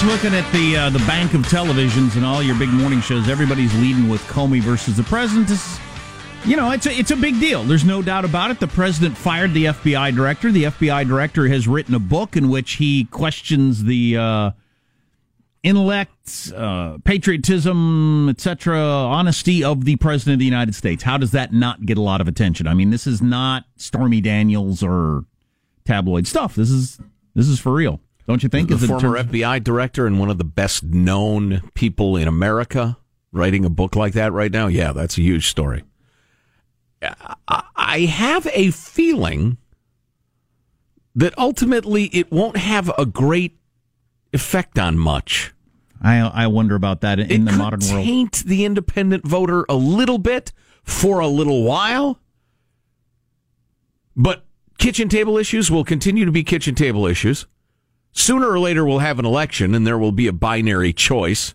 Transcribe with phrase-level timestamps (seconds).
[0.00, 3.28] Just looking at the uh, the bank of televisions and all your big morning shows.
[3.28, 5.48] Everybody's leading with Comey versus the president.
[5.48, 5.78] This,
[6.46, 7.64] you know, it's a, it's a big deal.
[7.64, 8.60] There's no doubt about it.
[8.60, 10.50] The president fired the FBI director.
[10.52, 14.50] The FBI director has written a book in which he questions the uh,
[15.62, 21.02] intellect, uh, patriotism, etc., honesty of the president of the United States.
[21.02, 22.66] How does that not get a lot of attention?
[22.66, 25.26] I mean, this is not Stormy Daniels or
[25.84, 26.54] tabloid stuff.
[26.54, 26.98] This is
[27.34, 28.00] this is for real.
[28.26, 28.68] Don't you think?
[28.68, 32.96] The Is former terms- FBI director and one of the best known people in America
[33.32, 34.66] writing a book like that right now.
[34.68, 35.82] Yeah, that's a huge story.
[37.48, 39.56] I- I have a feeling
[41.14, 43.58] that ultimately it won't have a great
[44.32, 45.52] effect on much.
[46.02, 48.04] I I wonder about that in it the modern world.
[48.04, 50.52] taint the independent voter a little bit
[50.84, 52.20] for a little while.
[54.16, 54.44] But
[54.78, 57.46] kitchen table issues will continue to be kitchen table issues.
[58.12, 61.54] Sooner or later, we'll have an election and there will be a binary choice.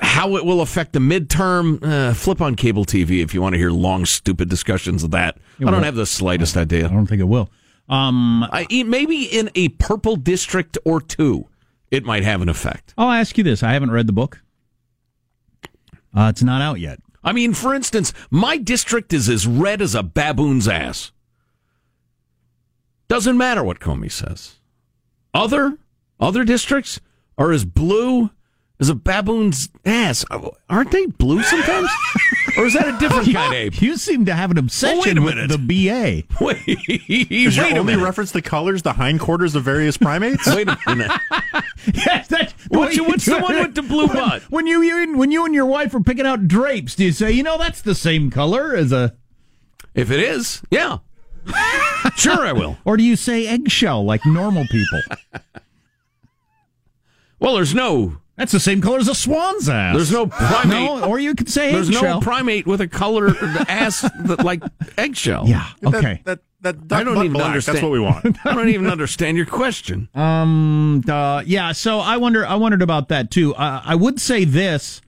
[0.00, 3.58] How it will affect the midterm, uh, flip on cable TV if you want to
[3.58, 5.36] hear long, stupid discussions of that.
[5.36, 5.84] It I don't won't.
[5.84, 6.86] have the slightest idea.
[6.86, 7.50] I don't think it will.
[7.88, 11.46] Um, I, maybe in a purple district or two,
[11.90, 12.94] it might have an effect.
[12.98, 14.40] I'll ask you this: I haven't read the book.
[16.16, 16.98] Uh, it's not out yet.
[17.22, 21.12] I mean, for instance, my district is as red as a baboon's ass.
[23.08, 24.56] Doesn't matter what Comey says.
[25.34, 25.78] Other
[26.20, 27.00] other districts
[27.38, 28.30] are as blue
[28.78, 30.24] as a baboon's ass.
[30.68, 31.88] Aren't they blue sometimes?
[32.56, 33.80] or is that a different kind of ape?
[33.80, 36.44] You seem to have an obsession Oh, with the BA.
[36.44, 38.04] Wait, Does your only minute.
[38.04, 40.46] reference the colors, the hindquarters of various primates?
[40.48, 41.10] Wait a minute.
[41.94, 44.42] yes, that, What's- what's the one with the blue when, butt?
[44.50, 47.30] When you, you when you and your wife are picking out drapes, do you say,
[47.32, 49.14] you know, that's the same color as a,
[49.94, 50.98] If it is, yeah.
[52.16, 52.76] sure, I will.
[52.84, 55.00] or do you say eggshell like normal people?
[57.38, 59.96] Well, there's no That's the same color as a swan's ass.
[59.96, 60.68] there's no primate.
[60.68, 62.20] no, or you could say there's eggshell.
[62.20, 63.34] no primate with a color
[63.68, 64.62] ass that, like
[64.96, 65.46] eggshell.
[65.48, 66.22] yeah, That- okay.
[66.24, 67.76] That, That I don't butt even black, understand.
[67.78, 68.36] That's what we want.
[68.44, 70.08] I don't even understand your question.
[70.14, 71.02] Um.
[71.08, 71.72] Uh, yeah.
[71.72, 72.46] So I wonder.
[72.46, 73.52] I wondered about that too.
[73.56, 75.02] Uh, I would say this.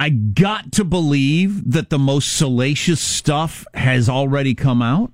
[0.00, 5.12] I got to believe that the most salacious stuff has already come out.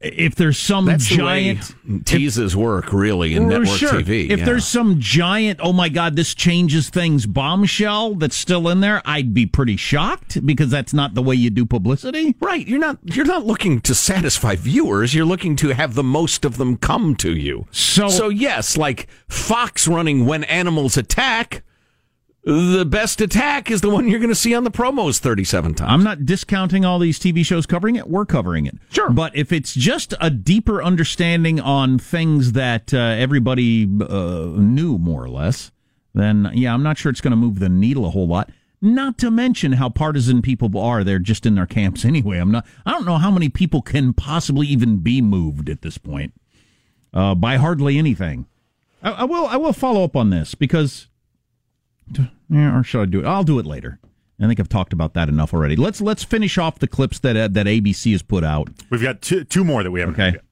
[0.00, 3.92] If there's some That's giant the teases work, really, in network sure.
[3.92, 4.28] TV.
[4.28, 4.44] If yeah.
[4.44, 9.32] there's some giant, oh my God, this changes things bombshell that's still in there, I'd
[9.32, 12.34] be pretty shocked because that's not the way you do publicity.
[12.40, 15.14] Right, you're not you're not looking to satisfy viewers.
[15.14, 17.66] You're looking to have the most of them come to you.
[17.70, 21.62] So- so yes, like Fox running when animals attack.
[22.46, 25.90] The best attack is the one you're going to see on the promos 37 times.
[25.90, 28.08] I'm not discounting all these TV shows covering it.
[28.08, 28.76] We're covering it.
[28.92, 29.10] Sure.
[29.10, 35.24] But if it's just a deeper understanding on things that uh, everybody uh, knew more
[35.24, 35.72] or less,
[36.14, 38.48] then yeah, I'm not sure it's going to move the needle a whole lot.
[38.80, 41.02] Not to mention how partisan people are.
[41.02, 42.38] They're just in their camps anyway.
[42.38, 42.64] I'm not.
[42.86, 46.32] I don't know how many people can possibly even be moved at this point
[47.12, 48.46] uh, by hardly anything.
[49.02, 49.46] I, I will.
[49.46, 51.08] I will follow up on this because
[52.52, 53.26] or should I do it?
[53.26, 53.98] I'll do it later.
[54.40, 55.76] I think I've talked about that enough already.
[55.76, 58.68] Let's let's finish off the clips that uh, that ABC has put out.
[58.90, 60.14] We've got two, two more that we haven't.
[60.16, 60.22] Okay.
[60.24, 60.42] heard yet.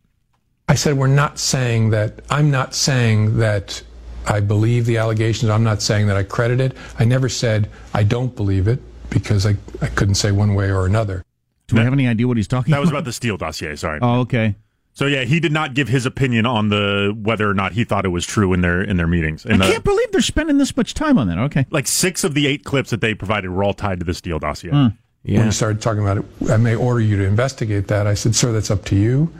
[0.69, 2.21] I said we're not saying that.
[2.31, 3.83] I'm not saying that
[4.27, 5.51] I believe the allegations.
[5.51, 6.75] I'm not saying that I credit it.
[6.99, 8.81] I never said I don't believe it
[9.11, 11.23] because I, I couldn't say one way or another.
[11.67, 13.01] Do we have any idea what he's talking That was about?
[13.01, 13.77] about the Steele dossier.
[13.77, 13.99] Sorry.
[14.01, 14.55] Oh, okay.
[14.95, 18.05] So yeah, he did not give his opinion on the whether or not he thought
[18.05, 19.45] it was true in their in their meetings.
[19.45, 21.39] I the, can't believe they're spending this much time on that.
[21.39, 21.67] Okay.
[21.71, 24.39] like six of the eight clips that they provided were all tied to the Steele
[24.39, 24.71] dossier.
[24.71, 24.87] Hmm.
[25.25, 28.07] When you started talking about it, I may order you to investigate that.
[28.07, 29.33] I said, sir, that's up to you,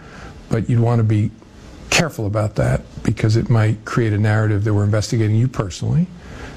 [0.49, 1.31] but you'd want to be
[1.91, 6.07] careful about that because it might create a narrative that we're investigating you personally.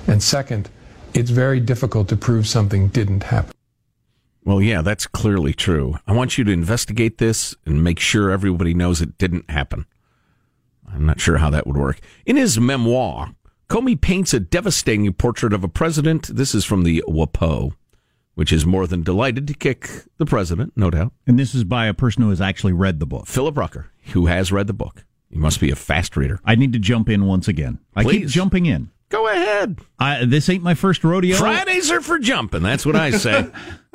[0.08, 0.70] And second,
[1.14, 3.52] it's very difficult to prove something didn't happen.
[4.48, 5.98] Well, yeah, that's clearly true.
[6.08, 9.86] I want you to investigate this and make sure everybody knows it didn't happen.
[10.90, 12.00] I'm not sure how that would work.
[12.26, 13.36] In his memoir,
[13.70, 16.28] Comey paints a devastating portrait of a president.
[16.34, 17.74] This is from the WAPO,
[18.36, 21.12] which is more than delighted to kick the president, no doubt.
[21.28, 23.28] And this is by a person who has actually read the book.
[23.28, 25.04] Philip Rucker, who has read the book.
[25.30, 26.40] He must be a fast reader.
[26.46, 27.80] I need to jump in once again.
[27.98, 28.32] I keep Please.
[28.34, 28.92] jumping in.
[29.10, 29.80] Go ahead.
[30.00, 31.38] I, this ain't my first rodeo.
[31.38, 32.62] Fridays are for jumping.
[32.62, 33.50] That's what I say.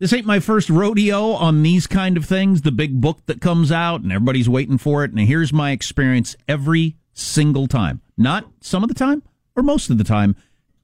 [0.00, 2.62] This ain't my first rodeo on these kind of things.
[2.62, 5.10] The big book that comes out and everybody's waiting for it.
[5.10, 8.00] And here's my experience every single time.
[8.16, 9.22] Not some of the time
[9.54, 10.36] or most of the time.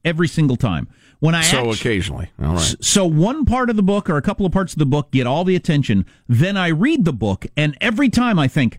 [0.05, 0.87] Every single time.
[1.19, 2.31] When I so act- occasionally.
[2.41, 2.77] All right.
[2.81, 5.27] so one part of the book or a couple of parts of the book get
[5.27, 6.05] all the attention.
[6.29, 8.79] Then I read the book, and every time I think,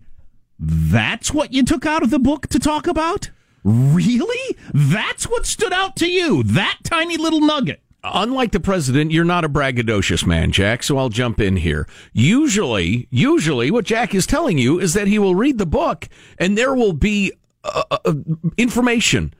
[0.60, 3.32] "That's what you took out of the book to talk about."
[3.64, 4.56] Really?
[4.72, 6.44] That's what stood out to you?
[6.44, 7.82] That tiny little nugget?
[8.14, 11.88] Unlike the president, you're not a braggadocious man, Jack, so I'll jump in here.
[12.14, 16.08] Usually, usually what Jack is telling you is that he will read the book
[16.38, 17.34] and there will be
[17.64, 18.14] uh, uh,
[18.58, 19.34] information,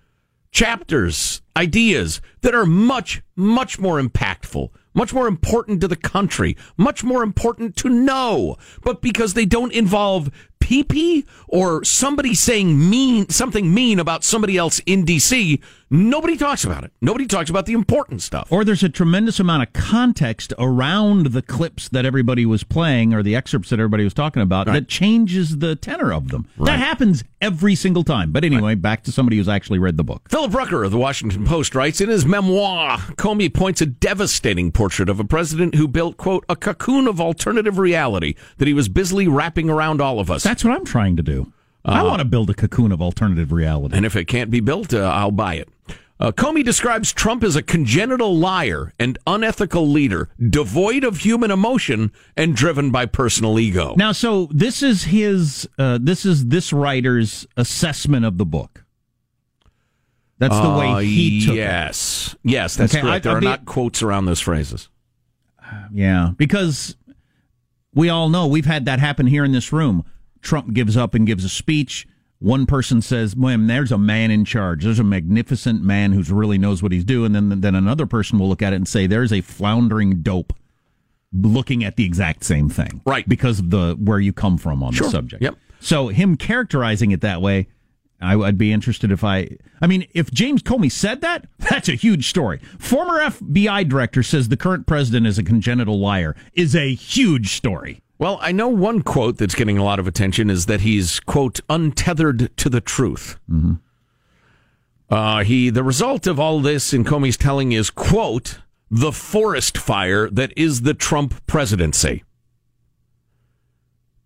[0.52, 7.04] chapters, ideas that are much, much more impactful, much more important to the country, much
[7.04, 8.58] more important to know.
[8.84, 10.32] But because they don't involve
[10.68, 16.84] pee-pee or somebody saying mean something mean about somebody else in DC, nobody talks about
[16.84, 16.92] it.
[17.00, 18.52] Nobody talks about the important stuff.
[18.52, 23.24] Or there's a tremendous amount of context around the clips that everybody was playing or
[23.24, 26.50] the excerpts that everybody was talking about that changes the tenor of them.
[26.58, 28.34] That happens every single time.
[28.34, 30.30] But anyway, back to somebody who's actually read the book.
[30.30, 35.08] Philip Rucker of the Washington Post writes in his memoir, Comey points a devastating portrait
[35.08, 39.30] of a president who built, quote, a cocoon of alternative reality that he was busily
[39.30, 40.44] wrapping around all of us.
[40.44, 41.52] That's what I'm trying to do.
[41.86, 43.96] I want to build a cocoon of alternative reality.
[43.96, 45.70] and if it can't be built, uh, I'll buy it.
[46.20, 52.12] Uh, Comey describes Trump as a congenital liar and unethical leader, devoid of human emotion
[52.36, 53.94] and driven by personal ego.
[53.96, 58.84] Now, so this is his, uh, this is this writer's assessment of the book.
[60.40, 61.58] That's the Uh, way he took it.
[61.58, 62.36] yes.
[62.44, 63.26] Yes, that's Okay, correct.
[63.26, 64.90] I- there are be- not quotes around those phrases.
[65.94, 66.96] Yeah, because
[67.94, 70.04] we all know we've had that happen here in this room.
[70.48, 72.08] Trump gives up and gives a speech.
[72.40, 74.84] One person says, "Well, there's a man in charge.
[74.84, 78.40] There's a magnificent man who really knows what he's doing." And then, then another person
[78.40, 80.54] will look at it and say, "There's a floundering dope."
[81.34, 83.28] Looking at the exact same thing, Right.
[83.28, 85.08] Because of the where you come from on Sure.
[85.08, 85.44] the subject.
[85.44, 85.58] Yep.
[85.82, 87.68] So him characterizing it that way,
[88.22, 89.50] I, I'd be interested if I.
[89.82, 92.60] I mean, if James Comey said that, that's a huge story.
[92.80, 98.02] Former FBI director says the current president is a congenital liar is a huge story.
[98.20, 101.60] Well, I know one quote that's getting a lot of attention is that he's quote
[101.70, 103.38] untethered to the truth.
[103.50, 103.74] Mm-hmm.
[105.10, 108.60] Uh, he the result of all this in Comey's telling is quote
[108.90, 112.24] the forest fire that is the Trump presidency.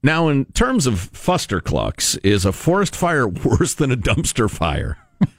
[0.03, 4.97] Now, in terms of fusterclucks, is a forest fire worse than a dumpster fire?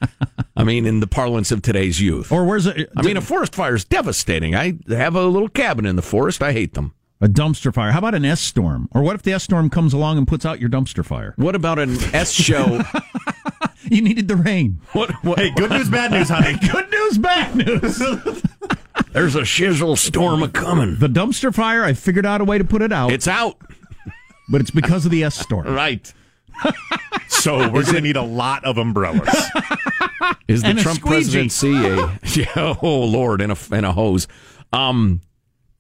[0.57, 2.31] I mean, in the parlance of today's youth.
[2.31, 2.89] Or where's it?
[2.97, 4.55] I mean, a forest fire is devastating.
[4.55, 6.43] I have a little cabin in the forest.
[6.43, 6.95] I hate them.
[7.23, 7.93] A dumpster fire.
[7.93, 8.89] How about an S storm?
[8.93, 11.35] Or what if the S storm comes along and puts out your dumpster fire?
[11.37, 12.83] What about an S show?
[13.85, 14.81] you needed the rain.
[14.93, 16.59] What, what, Hey, good news, bad news, honey.
[16.73, 17.99] Good news, bad news.
[19.13, 20.97] There's a shizzle storm a coming.
[20.99, 23.57] the dumpster fire, I figured out a way to put it out, It's out.
[24.51, 25.67] but it's because of the S storm.
[25.73, 26.13] Right.
[27.29, 29.29] So we're going to need a lot of umbrellas.
[30.49, 31.15] Is the And Trump squeegee.
[31.51, 32.77] presidency a yeah?
[32.83, 34.29] Oh Lord, and a and a hose.
[34.73, 35.21] Um,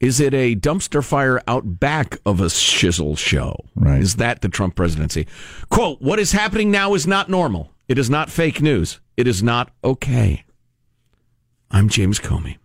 [0.02, 3.56] is it a dumpster fire out back of a shizzle show?
[3.76, 4.02] Right.
[4.02, 5.28] Is that the Trump presidency?
[5.70, 7.70] Quote: What is happening now is not normal.
[7.88, 9.00] It is not fake news.
[9.16, 10.44] It is not okay.
[11.70, 12.58] I'm James Comey.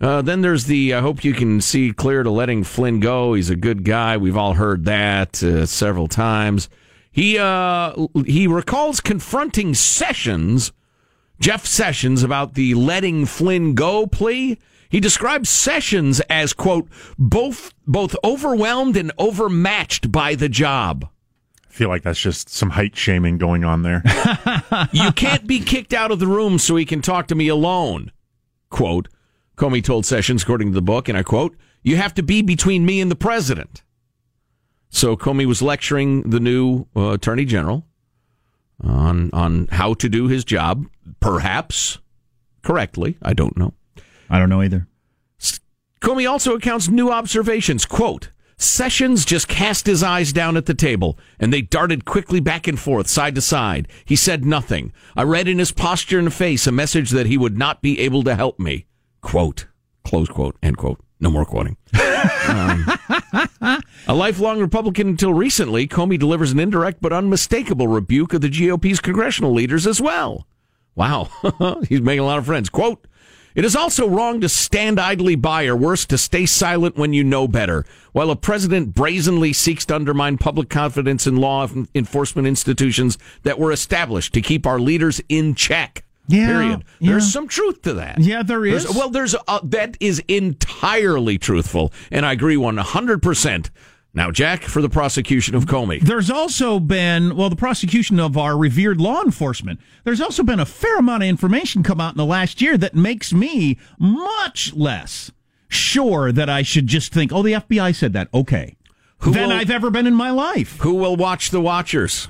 [0.00, 3.34] Uh, then there's the I hope you can see clear to letting Flynn go.
[3.34, 4.16] He's a good guy.
[4.16, 6.70] We've all heard that uh, several times.
[7.10, 10.72] He uh, he recalls confronting Sessions,
[11.40, 14.58] Jeff Sessions, about the letting Flynn go plea.
[14.88, 21.08] He describes Sessions as quote both both overwhelmed and overmatched by the job.
[21.68, 24.02] I feel like that's just some height shaming going on there.
[24.92, 28.10] You can't be kicked out of the room so he can talk to me alone.
[28.70, 29.08] Quote,
[29.56, 32.86] Comey told Sessions, according to the book, and I quote, You have to be between
[32.86, 33.82] me and the president.
[34.90, 37.84] So Comey was lecturing the new uh, attorney general
[38.82, 40.86] on, on how to do his job,
[41.20, 41.98] perhaps
[42.62, 43.18] correctly.
[43.22, 43.74] I don't know.
[44.30, 44.86] I don't know either.
[46.00, 47.84] Comey also accounts new observations.
[47.84, 48.30] Quote,
[48.60, 52.78] Sessions just cast his eyes down at the table, and they darted quickly back and
[52.78, 53.86] forth, side to side.
[54.04, 54.92] He said nothing.
[55.16, 58.24] I read in his posture and face a message that he would not be able
[58.24, 58.86] to help me.
[59.20, 59.66] Quote,
[60.04, 60.98] close quote, end quote.
[61.20, 61.76] No more quoting.
[62.48, 62.86] Um,
[64.06, 69.00] a lifelong Republican until recently, Comey delivers an indirect but unmistakable rebuke of the GOP's
[69.00, 70.46] congressional leaders as well.
[70.94, 71.28] Wow,
[71.88, 72.70] he's making a lot of friends.
[72.70, 73.06] Quote,
[73.54, 77.24] it is also wrong to stand idly by, or worse, to stay silent when you
[77.24, 77.84] know better.
[78.12, 83.72] While a president brazenly seeks to undermine public confidence in law enforcement institutions that were
[83.72, 86.04] established to keep our leaders in check.
[86.30, 86.84] Yeah, Period.
[86.98, 87.10] yeah.
[87.12, 88.18] There's some truth to that.
[88.20, 88.82] Yeah, there is.
[88.84, 93.22] There's- well, there's uh, that is entirely truthful, and I agree 100.
[93.22, 93.70] percent
[94.18, 96.00] Now, Jack, for the prosecution of Comey.
[96.00, 99.78] There's also been, well, the prosecution of our revered law enforcement.
[100.02, 102.96] There's also been a fair amount of information come out in the last year that
[102.96, 105.30] makes me much less
[105.68, 108.28] sure that I should just think, oh, the FBI said that.
[108.34, 108.76] Okay.
[109.18, 110.78] Who than will- I've ever been in my life.
[110.80, 112.26] Who will watch the watchers?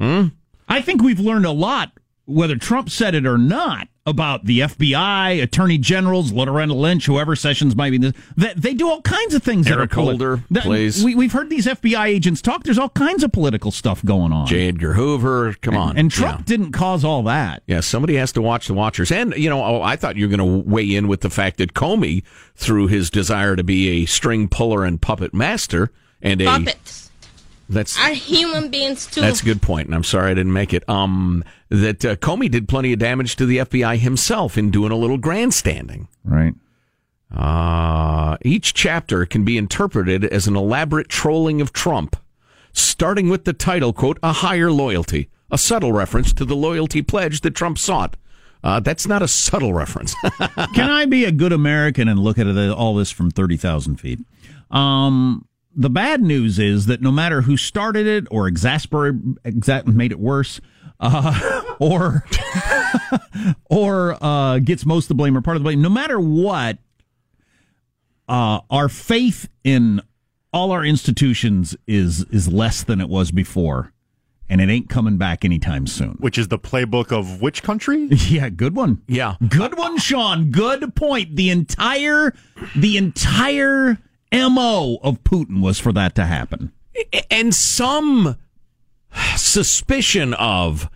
[0.00, 0.30] Hmm?
[0.68, 1.92] I think we've learned a lot,
[2.24, 7.76] whether Trump said it or not, about the FBI, attorney generals, Loretta Lynch, whoever Sessions
[7.76, 7.98] might be.
[7.98, 9.66] That they do all kinds of things.
[9.66, 11.04] Eric that are poli- Holder that- plays.
[11.04, 12.64] We, we've heard these FBI agents talk.
[12.64, 14.46] There's all kinds of political stuff going on.
[14.46, 14.68] J.
[14.68, 15.54] Edgar Hoover.
[15.60, 15.96] Come on.
[15.98, 16.44] and Trump Yeah.
[16.46, 17.62] didn't cause all that.
[17.66, 19.12] Yeah, somebody has to watch the watchers.
[19.12, 21.58] And, you know, oh, I thought you were going to weigh in with the fact
[21.58, 22.22] that Comey,
[22.56, 25.90] through his desire to be a string puller and puppet master,
[26.22, 26.66] and a.
[27.70, 28.10] Puppets That's.
[28.10, 29.20] are human beings too.
[29.20, 30.88] That's a good point, and I'm sorry I didn't make it.
[30.88, 34.96] Um, that uh, Comey did plenty of damage to the FBI himself in doing a
[34.96, 36.08] little grandstanding.
[36.24, 36.54] Right.
[37.34, 42.16] Uh, each chapter can be interpreted as an elaborate trolling of Trump,
[42.72, 47.42] starting with the title, quote, A Higher Loyalty, a subtle reference to the loyalty pledge
[47.42, 48.16] that Trump sought.
[48.62, 50.14] Uh, that's not a subtle reference.
[50.74, 54.18] Can I be a good American and look at it, all this from 30,000 feet?
[54.70, 55.46] Um,
[55.80, 60.20] the bad news is that no matter who started it or exasperated, exa- made it
[60.20, 60.60] worse,
[61.00, 62.24] uh, or
[63.70, 66.78] or uh, gets most of the blame or part of the blame, no matter what,
[68.28, 70.00] uh, our faith in
[70.52, 73.92] all our institutions is is less than it was before,
[74.48, 76.16] and it ain't coming back anytime soon.
[76.20, 78.08] Which is the playbook of which country?
[78.28, 79.02] Yeah, good one.
[79.08, 79.36] yeah.
[79.48, 80.50] Good one, Sean.
[80.50, 81.36] Good point.
[81.36, 82.34] The entire
[82.76, 83.98] the entire
[84.32, 86.72] MO of Putin was for that to happen.
[87.30, 88.36] and some
[89.36, 90.88] suspicion of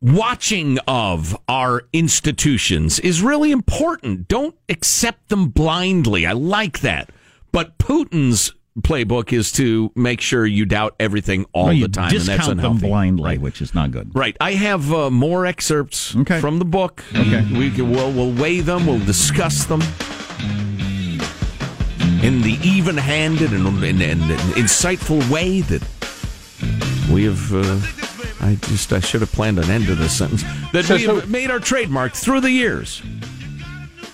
[0.00, 4.28] watching of our institutions is really important.
[4.28, 6.24] Don't accept them blindly.
[6.26, 7.10] I like that.
[7.50, 12.20] But Putin's playbook is to make sure you doubt everything all Well, the time, and
[12.20, 13.40] that's discount them blindly, Right.
[13.40, 14.12] which is not good.
[14.14, 14.36] Right.
[14.40, 16.40] I have uh, more excerpts Okay.
[16.40, 17.02] from the book.
[17.16, 17.44] Okay.
[17.58, 18.86] We can, we'll, we'll weigh them.
[18.86, 19.80] We'll discuss them
[22.22, 24.20] in the even-handed and, and, and
[24.56, 25.82] insightful way that
[27.12, 27.54] we have.
[27.54, 27.80] Uh,
[28.40, 31.50] I just I should have planned an end to this sentence that we have made
[31.50, 33.02] our trademark through the years.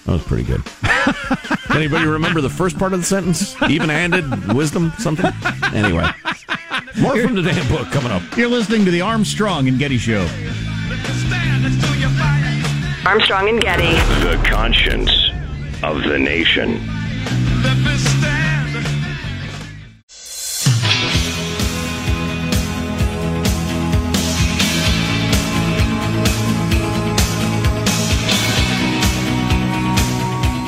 [0.06, 0.62] That was pretty good.
[1.74, 3.60] Anybody remember the first part of the sentence?
[3.62, 5.30] Even-handed wisdom, something.
[5.72, 6.08] Anyway,
[7.00, 8.22] more from the damn book coming up.
[8.36, 10.28] You're listening to the Armstrong and Getty Show.
[13.06, 13.92] Armstrong and Getty.
[14.24, 15.10] The conscience
[15.82, 16.80] of the nation.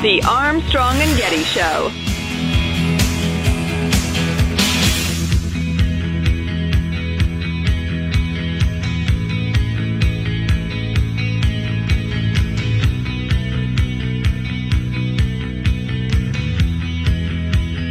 [0.06, 1.90] The Armstrong and Getty Show.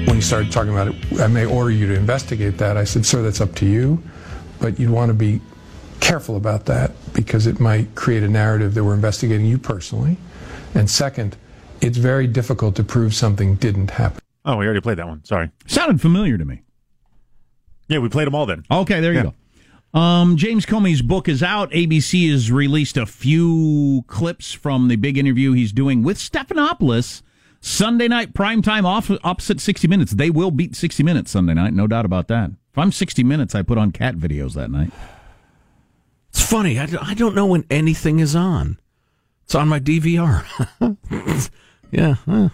[0.06, 2.78] When he started talking about it, I may order you to investigate that.
[2.78, 4.02] I said, sir, that's up to you,
[4.62, 5.42] but you'd want to be
[6.00, 10.16] careful about that because it might create a narrative that we're investigating you personally.
[10.74, 11.36] And second,
[11.86, 14.20] it's very difficult to prove something didn't happen.
[14.44, 15.24] Oh, we already played that one.
[15.24, 15.50] Sorry.
[15.68, 16.62] Sounded familiar to me.
[17.88, 18.64] Yeah, we played them all then.
[18.70, 19.24] Okay, there you Yeah.
[19.94, 20.00] go.
[20.00, 21.72] Um, James Comey's book is out.
[21.72, 27.22] ABC has released a few clips from the big interview he's doing with Stephanopoulos
[27.62, 30.12] Sunday night primetime off opposite 60 Minutes.
[30.12, 32.52] They will beat 60 Minutes Sunday night, no doubt about that.
[32.72, 34.92] If I'm 60 Minutes, I put on cat videos that night.
[36.30, 36.78] It's funny.
[36.78, 38.78] I, I don't know when anything is on.
[39.46, 40.44] It's on my DVR.
[41.92, 42.16] yeah.
[42.26, 42.50] huh.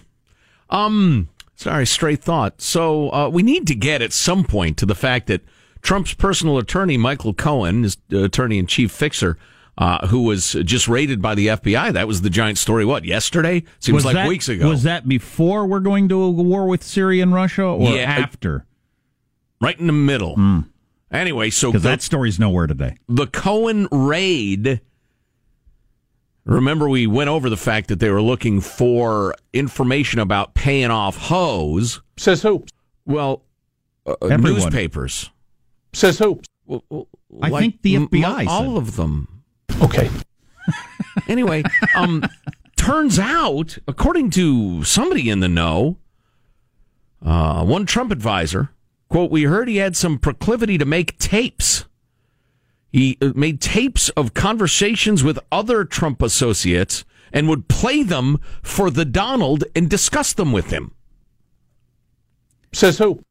[0.69, 1.29] Um.
[1.55, 2.59] Sorry, straight thought.
[2.59, 5.41] So uh, we need to get at some point to the fact that
[5.83, 9.37] Trump's personal attorney, Michael Cohen, his uh, attorney in chief fixer,
[9.77, 11.93] uh, who was just raided by the FBI.
[11.93, 12.83] That was the giant story.
[12.83, 13.63] What yesterday?
[13.79, 14.69] Seems Was like that- weeks ago.
[14.69, 18.65] Was that before we're going to a war with Syria and Russia, or Yeah, after?
[19.61, 20.63] right in the middle.
[21.11, 22.95] Anyway, so Because the- that story's nowhere today.
[23.07, 24.81] the Cohen raid.
[26.45, 31.17] Remember, we went over the fact that they were looking for information about paying off
[31.17, 32.01] hoes.
[32.17, 32.65] Says who?
[33.05, 33.43] Well,
[34.05, 35.29] uh, newspapers.
[35.93, 36.41] Says who?
[36.65, 37.07] Well, well,
[37.41, 39.43] I like think the m- FBI all of them.
[39.81, 40.09] Okay.
[41.27, 41.61] Anyway,
[41.93, 42.23] um,
[42.77, 45.97] turns out, according to somebody in the know,
[47.25, 48.69] uh, one Trump advisor,
[49.09, 51.85] quote, we heard he had some proclivity to make tapes.
[52.91, 58.91] He uh, made tapes of conversations with other Trump associates and would play them for
[58.91, 60.93] the Donald and discuss them with him.
[62.73, 63.23] Says who?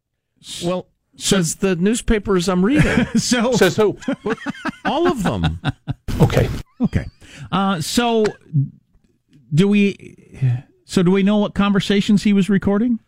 [0.63, 3.07] Well, says the newspapers I'm reading.
[3.19, 3.99] So, Says who?
[4.85, 5.61] All of them.
[6.21, 6.49] Okay.
[6.81, 7.07] okay.
[7.53, 8.25] Uh, so,
[9.53, 10.17] do we?
[10.85, 13.01] So, do we know what conversations he was recording?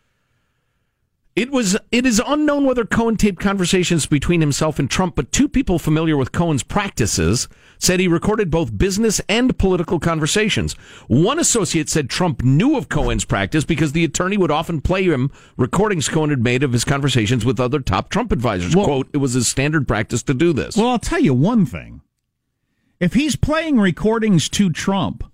[1.34, 1.78] It was.
[1.90, 6.14] It is unknown whether Cohen taped conversations between himself and Trump, but two people familiar
[6.14, 10.74] with Cohen's practices said he recorded both business and political conversations.
[11.08, 15.30] One associate said Trump knew of Cohen's practice because the attorney would often play him
[15.56, 18.76] recordings Cohen had made of his conversations with other top Trump advisors.
[18.76, 20.76] Well- Quote: It was his standard practice to do this.
[20.76, 22.02] Well, I'll tell you one thing.
[23.00, 25.24] If he's playing recordings to Trump,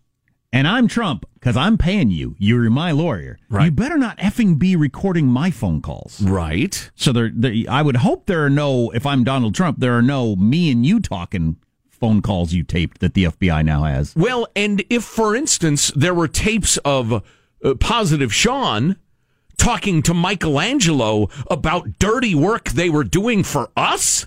[0.53, 3.39] and I'm Trump because I'm paying you, you're my lawyer.
[3.49, 3.67] Right.
[3.67, 6.21] You better not effing be recording my phone calls.
[6.23, 6.91] right.
[6.95, 8.91] So there, there, I would hope there are no.
[8.91, 11.57] If I'm Donald Trump, there are no me and you talking
[11.91, 14.15] phone calls you taped that the FBI now has.
[14.17, 18.97] Well, and if, for instance, there were tapes of uh, Positive Sean
[19.57, 24.27] talking to Michael Angelo about dirty work they were doing for us,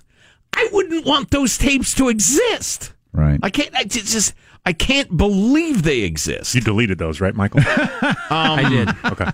[0.53, 2.91] I wouldn't want those tapes to exist.
[3.13, 3.39] Right.
[3.41, 3.73] I can't.
[3.75, 4.33] I just- just.
[4.65, 6.53] I can't believe they exist.
[6.55, 7.61] You deleted those, right, Michael?
[8.31, 8.89] Um, I did.
[9.11, 9.29] okay.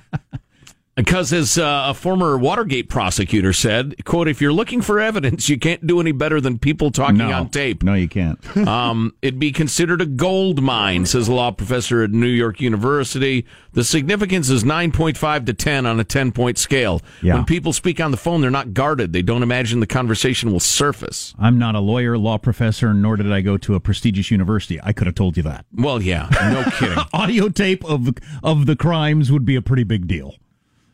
[0.98, 5.60] Because, as uh, a former Watergate prosecutor said, "quote If you're looking for evidence, you
[5.60, 8.58] can't do any better than people talking no, on tape." No, you can't.
[8.68, 13.46] um, it'd be considered a gold mine, says a law professor at New York University.
[13.74, 17.04] The significance is 9.5 to 10 on a 10 point scale.
[17.22, 17.36] Yeah.
[17.36, 19.14] When people speak on the phone, they're not guarded.
[19.14, 21.36] They don't imagine the conversation will surface.
[21.38, 24.80] I'm not a lawyer, law professor, nor did I go to a prestigious university.
[24.82, 25.68] I could have told you that.
[25.76, 26.98] Well, yeah, no kidding.
[27.14, 28.10] Audio tape of
[28.42, 30.34] of the crimes would be a pretty big deal.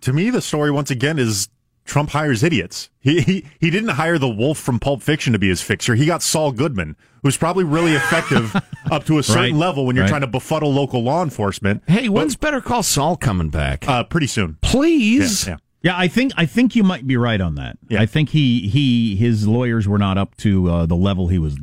[0.03, 1.49] To me, the story once again is
[1.85, 2.89] Trump hires idiots.
[2.99, 5.95] He, he he didn't hire the wolf from Pulp Fiction to be his fixer.
[5.95, 8.55] He got Saul Goodman, who's probably really effective
[8.91, 9.53] up to a certain Right.
[9.53, 10.09] level when you're Right.
[10.09, 11.83] trying to befuddle local law enforcement.
[11.87, 13.87] Hey, when's Better Call Saul coming back?
[13.87, 14.57] Uh, pretty soon.
[14.61, 15.45] Please.
[15.47, 15.57] Yeah, yeah.
[15.83, 17.77] Yeah, I think I think you might be right on that.
[17.89, 18.01] Yeah.
[18.01, 21.57] I think he he his lawyers were not up to uh, the level he was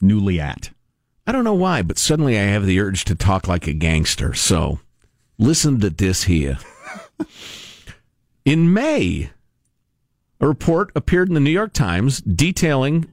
[0.00, 0.70] newly at.
[1.26, 4.32] I don't know why, but suddenly I have the urge to talk like a gangster.
[4.32, 4.80] So
[5.38, 6.58] listen to this here.
[8.48, 9.28] In May,
[10.40, 13.04] a report appeared in the New York Times detailing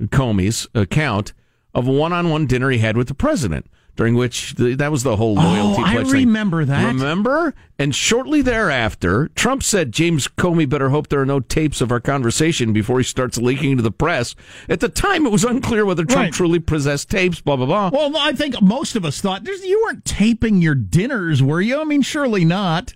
[0.00, 1.32] Comey's account
[1.74, 3.66] of a one on one dinner he had with the president.
[3.96, 6.26] during which the, that was the whole oh, loyalty Oh, I pledge thing.
[6.28, 6.86] remember that.
[6.86, 7.54] Remember?
[7.76, 11.98] And shortly thereafter, Trump said James Comey better hope there are no tapes of our
[11.98, 14.36] conversation before he starts leaking to the press.
[14.68, 16.32] At the time, it was unclear whether Trump Right.
[16.32, 17.40] truly possessed tapes.
[17.40, 17.90] Blah blah blah.
[17.92, 21.80] Well, I think most of us thought you weren't taping your dinners, were you?
[21.80, 22.94] I mean, surely not.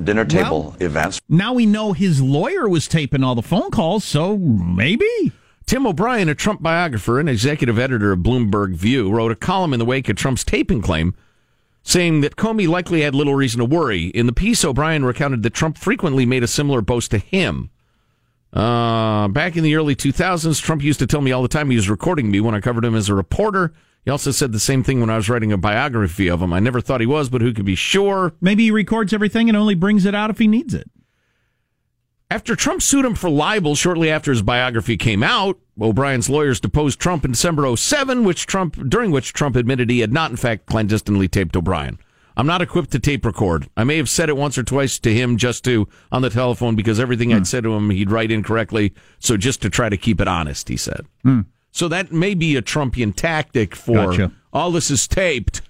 [0.00, 1.20] Dinner table events.
[1.28, 5.32] Now we know his lawyer was taping all the phone calls, so maybe.
[5.66, 9.78] Tim O'Brien, a Trump biographer and executive editor of Bloomberg View, wrote a column in
[9.78, 11.14] the wake of Trump's taping claim,
[11.82, 14.06] saying that Comey likely had little reason to worry.
[14.06, 17.70] In the piece, O'Brien recounted that Trump frequently made a similar boast to him.
[18.52, 21.76] Uh, back in the early 2000s, Trump used to tell me all the time he
[21.76, 23.72] was recording me when I covered him as a reporter.
[24.04, 26.52] He also said the same thing when I was writing a biography of him.
[26.52, 28.34] I never thought he was, but who could be sure?
[28.40, 30.90] Maybe he records everything and only brings it out if he needs it.
[32.28, 36.98] After Trump sued him for libel shortly after his biography came out, O'Brien's lawyers deposed
[36.98, 40.66] Trump in December 07, which Trump during which Trump admitted he had not in fact
[40.66, 41.98] clandestinely taped O'Brien.
[42.36, 43.68] I'm not equipped to tape record.
[43.76, 46.74] I may have said it once or twice to him just to on the telephone
[46.74, 47.44] because everything I'd hmm.
[47.44, 50.76] said to him he'd write incorrectly, so just to try to keep it honest, he
[50.76, 51.06] said.
[51.22, 51.42] Hmm.
[51.72, 54.32] So that may be a Trumpian tactic for Gotcha.
[54.52, 55.62] all this is taped.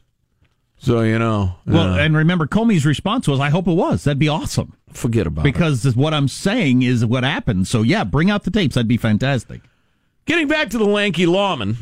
[0.77, 4.05] So you know, Well, uh, and remember, Comey's response was, "I hope it was.
[4.05, 5.53] That'd be awesome." forget about it.
[5.53, 7.67] Because what I'm saying is what happened.
[7.67, 8.75] So yeah, bring out the tapes.
[8.75, 9.63] That'd be fantastic.
[10.27, 11.79] Getting back to the lanky lawman,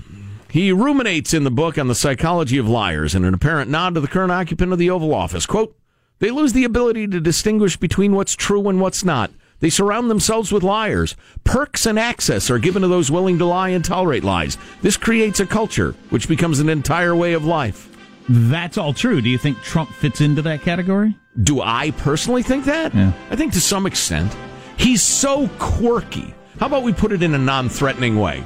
[0.50, 4.00] he ruminates in the book on the psychology of liars in an apparent nod to
[4.00, 5.44] the current occupant of the Oval Office.
[5.46, 5.76] Quote,
[6.20, 9.30] they lose the ability to distinguish between what's true and what's not.
[9.60, 11.16] They surround themselves with liars.
[11.44, 14.58] Perks and access are given to those willing to lie and tolerate lies.
[14.82, 17.88] This creates a culture which becomes an entire way of life.
[18.28, 19.20] That's all true.
[19.20, 21.16] Do you think Trump fits into that category?
[21.42, 22.94] Do I personally think that?
[22.94, 23.12] Yeah.
[23.30, 24.34] I think to some extent.
[24.76, 26.34] He's so quirky.
[26.58, 28.44] How about we put it in a non threatening way?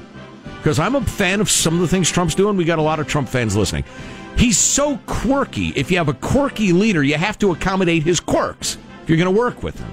[0.56, 2.56] Because I'm a fan of some of the things Trump's doing.
[2.56, 3.84] We got a lot of Trump fans listening.
[4.36, 5.68] He's so quirky.
[5.76, 9.32] If you have a quirky leader, you have to accommodate his quirks if you're going
[9.32, 9.88] to work with him.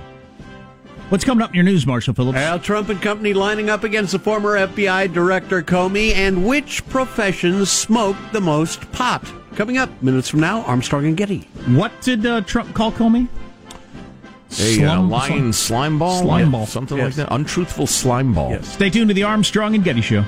[1.12, 2.38] What's coming up in your news, Marshall Phillips?
[2.38, 7.70] Al Trump and company lining up against the former FBI Director Comey, and which professions
[7.70, 9.30] smoke the most pot?
[9.58, 11.40] Coming up minutes from now, Armstrong and Getty.
[11.68, 13.28] What did uh, Trump call Comey?
[13.28, 16.22] A uh, Slum- lying slime ball?
[16.22, 16.66] Slime Yeah, ball.
[16.66, 17.18] Something Yes.
[17.18, 17.36] like that.
[17.36, 18.52] Untruthful slime ball.
[18.52, 18.70] Yes.
[18.70, 20.24] Stay tuned to the Armstrong and Getty Show.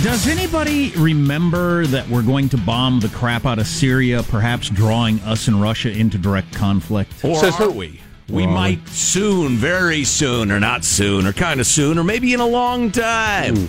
[0.00, 5.20] Does anybody remember that we're going to bomb the crap out of Syria, perhaps drawing
[5.20, 7.12] us and Russia into direct conflict?
[7.24, 7.72] Or Says are who?
[7.72, 8.00] we?
[8.28, 12.40] We might soon, very soon, or not soon, or kind of soon, or maybe in
[12.40, 13.68] a long time.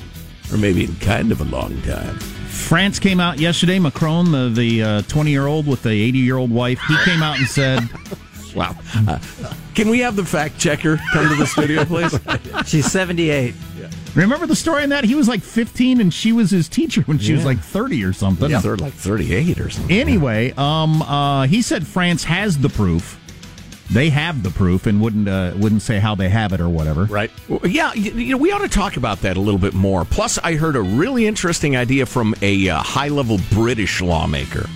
[0.52, 2.18] Or maybe in kind of a long time.
[2.18, 3.78] France came out yesterday.
[3.78, 7.38] Macron, the the twenty year old with the eighty year old wife, he came out
[7.38, 7.82] and said,
[8.56, 8.76] Wow.
[9.08, 9.20] Uh,
[9.76, 12.18] can we have the fact checker come to the studio, please?
[12.68, 13.56] She's 78.
[14.16, 15.04] "Remember the story on that?
[15.04, 18.14] He was like fifteen, and she was his teacher when she was like thirty or
[18.14, 19.96] something." yeah, they're like 38 or something.
[19.96, 23.20] Anyway, um, uh, he said France has the proof.
[23.92, 27.04] They have the proof, and wouldn't uh, wouldn't say how they have it or whatever.
[27.06, 27.32] Right.
[27.48, 30.06] Well, Yeah, you, you know, we ought to talk about that a little bit more.
[30.06, 34.68] Plus, I heard a really interesting idea from a uh, high level British lawmaker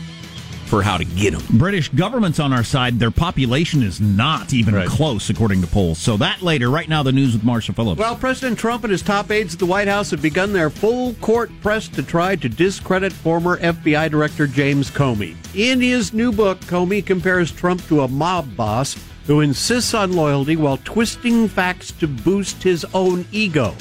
[0.68, 1.42] for how to get them.
[1.58, 3.00] British government's on our side.
[3.00, 4.88] Their population is not even Right.
[4.88, 5.98] close, according to polls.
[5.98, 6.70] So that later.
[6.70, 8.00] Right now, the news with Marshall Phillips.
[8.00, 11.14] Well, President Trump and his top aides at the White House have begun their full
[11.16, 15.36] court press to try to discredit former FBI Director James Comey.
[15.56, 20.56] In his new book, Comey compares Trump to a mob boss who insists on loyalty
[20.56, 23.74] while twisting facts to boost his own ego.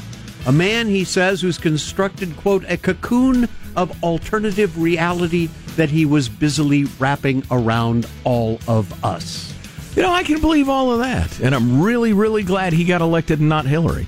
[0.46, 6.28] A man, he says, who's constructed, quote, a cocoon of alternative reality that he was
[6.28, 9.52] busily wrapping around all of us.
[9.94, 11.40] You know, I can believe all of that.
[11.40, 14.06] And I'm really, really glad he got elected and not Hillary.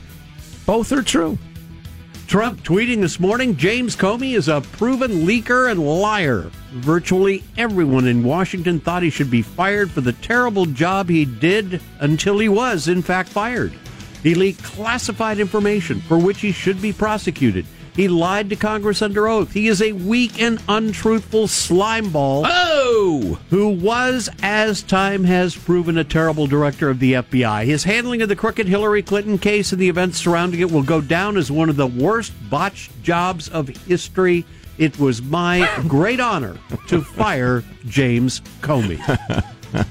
[0.67, 1.39] Both are true.
[2.27, 6.51] Trump tweeting this morning James Comey is a proven leaker and liar.
[6.73, 11.81] Virtually everyone in Washington thought he should be fired for the terrible job he did
[12.01, 13.73] until he was, in fact, fired.
[14.23, 17.65] He leaked classified information for which he should be prosecuted.
[17.99, 19.53] He lied to Congress under oath.
[19.55, 23.41] He is a weak and untruthful slimeball Oh!
[23.51, 27.65] who was, as time has proven, a terrible director of the FBI.
[27.65, 31.01] His handling of the crooked Hillary Clinton case and the events surrounding it will go
[31.01, 34.45] down as one of the worst botched jobs of history.
[34.79, 36.57] It was my great honor
[36.87, 39.01] to fire James Comey.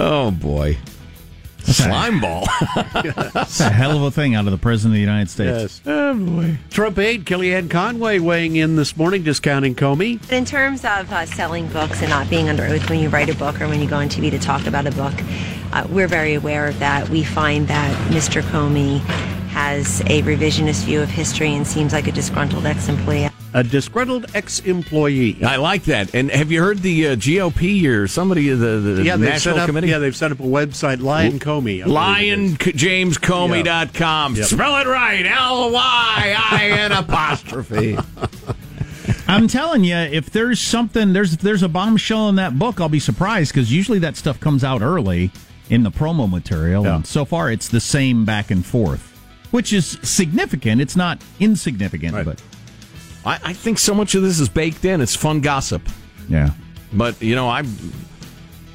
[0.00, 0.78] Oh, boy.
[1.72, 2.46] Slime ball.
[3.32, 5.80] That's a hell of a thing out of the president of the United States.
[5.86, 6.58] oh, boy.
[6.70, 10.20] Trump aide Kellyanne Conway weighing in this morning, discounting Comey.
[10.32, 13.34] In terms of uh, selling books and not being under oath when you write a
[13.34, 15.14] book or when you go on TV to talk about a book,
[15.72, 17.08] uh, we're very aware of that.
[17.08, 18.42] We find that Mr.
[18.42, 18.98] Comey
[19.48, 23.27] has a revisionist view of history and seems like a disgruntled ex-employee.
[23.54, 25.42] A disgruntled ex-employee.
[25.42, 26.14] I like that.
[26.14, 29.62] And have you heard the uh, GOP or somebody the, the yeah, they've national set
[29.62, 29.88] up, committee?
[29.88, 31.82] Yeah, they've set up a website, Lyin' Comey.
[31.82, 34.34] LionJamesComey.com.
[34.34, 34.44] Yep.
[34.44, 35.24] Spell it right.
[35.24, 37.96] L Y I N apostrophe.
[39.28, 43.00] I'm telling you, if there's something, there's there's a bombshell in that book, I'll be
[43.00, 45.30] surprised because usually that stuff comes out early
[45.70, 49.18] in the promo material, and so far it's the same back and forth,
[49.50, 50.80] which is significant.
[50.80, 52.42] It's not insignificant, but
[53.28, 55.02] I, I think so much of this is baked in.
[55.02, 55.82] It's fun gossip.
[56.28, 56.50] Yeah.
[56.94, 57.62] But, you know, I,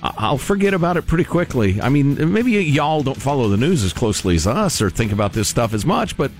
[0.03, 1.81] I'll forget about it pretty quickly.
[1.81, 5.33] I mean, maybe y'all don't follow the news as closely as us or think about
[5.33, 6.31] this stuff as much, but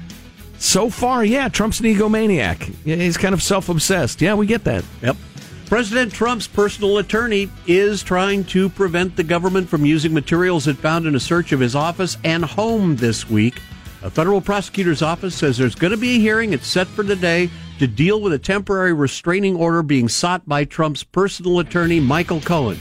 [0.60, 2.62] so far, yeah, Trump's an egomaniac.
[2.86, 4.22] He's kind of self obsessed.
[4.22, 4.86] Yeah, we get that.
[5.02, 5.18] Yep.
[5.66, 11.08] President Trump's personal attorney is trying to prevent the government from using materials it found
[11.08, 13.60] in a search of his office and home this week.
[14.04, 16.54] A federal prosecutor's office says there's going to be a hearing.
[16.54, 17.50] It's set for today
[17.84, 22.80] to deal with a temporary restraining order being sought by Trump's personal attorney, Michael Cohen.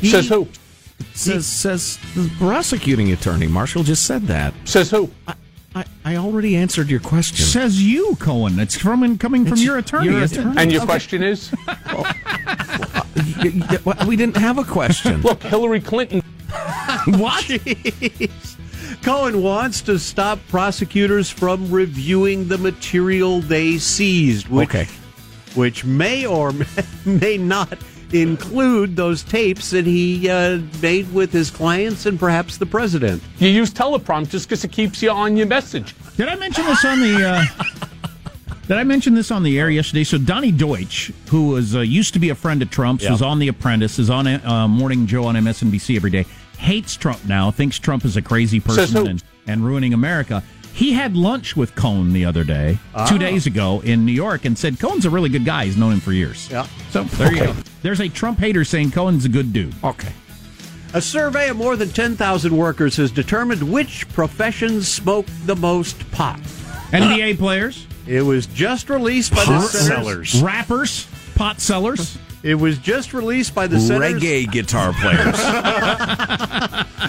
[0.00, 0.48] He- Says who?
[1.14, 3.46] Says, says the prosecuting attorney.
[3.46, 4.52] Marshall just said that.
[4.64, 5.08] Says who?
[5.28, 5.34] I,
[5.74, 7.46] I, I already answered your question.
[7.46, 8.58] says you, Cohen.
[8.58, 10.10] It's from coming from It's your attorney.
[10.10, 10.56] your isn't attorney.
[10.60, 10.90] And your Okay.
[10.90, 11.52] question is?
[11.66, 12.04] Y-
[13.44, 15.22] y- y- we didn't have a question.
[15.22, 16.20] Look, Hillary Clinton.
[17.06, 17.44] what?
[17.44, 18.56] Jeez.
[19.10, 24.86] Cohen wants to stop prosecutors from reviewing the material they seized, which, Okay.
[25.56, 26.52] which may or
[27.04, 27.76] may not
[28.12, 33.20] include those tapes that he uh, made with his clients and perhaps the president.
[33.38, 35.96] You use teleprompters because it keeps you on your message.
[36.16, 37.28] Did I mention this on the?
[37.28, 37.44] Uh,
[38.68, 40.04] did I mention this on the air yesterday?
[40.04, 43.10] So Donny Deutsch, who was uh, used to be a friend of Trump's, Yeah.
[43.10, 46.26] was on The Apprentice, is on uh, Morning Joe on MSNBC every day.
[46.60, 47.50] Hates Trump now.
[47.50, 50.42] Thinks Trump is a crazy person and, and ruining America.
[50.72, 53.06] He had lunch with Cohen the other day, Ah.
[53.06, 55.64] two days ago in New York, and said Cohen's a really good guy.
[55.64, 56.48] He's known him for years.
[56.50, 56.66] Yeah.
[56.90, 57.54] So there you go.
[57.82, 59.74] There's a Trump hater saying Cohen's a good dude.
[59.82, 60.12] Okay.
[60.94, 66.38] A survey of more than 10,000 workers has determined which professions smoke the most pot.
[66.92, 70.42] NBA players, It was just released by the Pot Centers- sellers.
[70.42, 72.18] rappers, pot sellers.
[72.42, 75.36] It was just released by the Centers Reggae guitar players.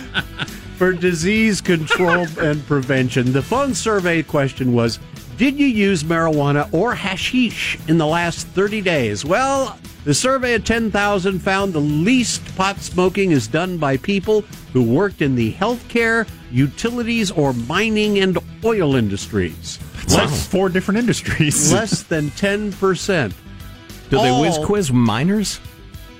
[0.82, 3.32] for Disease Control and Prevention.
[3.32, 4.98] The phone survey question was
[5.38, 9.24] Did you use marijuana or hashish in the last 30 days?
[9.24, 14.42] Well, the survey of 10,000 found the least pot smoking is done by people
[14.74, 19.78] who worked in the healthcare, utilities, or mining and oil industries.
[20.08, 21.72] That's four different industries.
[21.72, 23.34] Less than 10%.
[24.12, 25.60] Do they whiz quiz miners?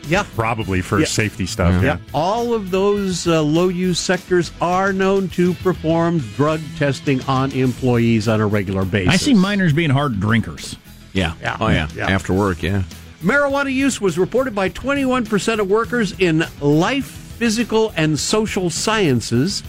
[0.08, 0.26] Yeah.
[0.36, 1.06] Probably for Yeah.
[1.06, 1.84] safety stuff.
[1.84, 7.52] Yeah, all of those uh, low use sectors are known to perform drug testing on
[7.52, 9.14] employees on a regular basis.
[9.14, 10.76] I see miners being hard drinkers.
[11.14, 11.34] Yeah.
[11.40, 11.58] Yeah.
[11.60, 11.88] Oh, yeah.
[11.96, 12.10] Yeah.
[12.10, 12.82] After work, yeah.
[13.24, 19.62] Marijuana use was reported by 21% of workers in life, physical, and social sciences,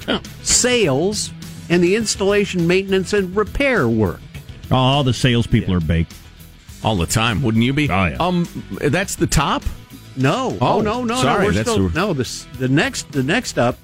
[0.42, 1.30] sales,
[1.68, 4.20] and the installation, maintenance, and repair work.
[4.70, 6.14] Oh, all the salespeople are baked.
[6.84, 7.88] All the time, wouldn't you be?
[7.88, 8.16] Oh, yeah.
[8.18, 8.46] Um,
[8.80, 9.62] that's the top?
[10.16, 11.44] No, Oh, oh, no, no, sorry, no.
[11.46, 12.12] We're that's still the- no.
[12.12, 13.78] This the next the next up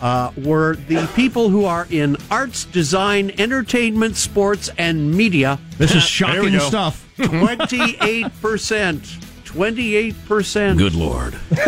[0.00, 5.58] uh, were the people who are in arts, design, entertainment, sports, and media.
[5.76, 7.04] This is shocking stuff.
[7.22, 9.04] Twenty eight percent.
[9.44, 10.78] Twenty eight percent.
[10.78, 11.34] Good Lord.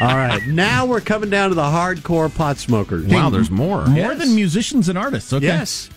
[0.00, 3.04] All right, now we're coming down to the hardcore pot smokers.
[3.06, 3.86] Wow, there's more.
[3.86, 4.18] More Yes.
[4.18, 5.32] than musicians and artists.
[5.32, 5.46] Okay.
[5.46, 5.90] Yes.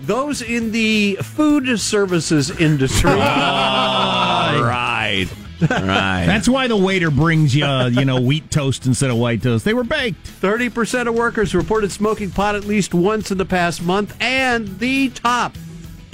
[0.00, 3.10] Those in the food services industry.
[3.10, 5.26] All right.
[5.60, 6.24] Right.
[6.26, 9.64] That's why the waiter brings you, uh, you know, wheat toast instead of white toast.
[9.64, 10.26] They were baked.
[10.42, 15.08] 30% of workers reported smoking pot at least once in the past month, and the
[15.10, 15.56] top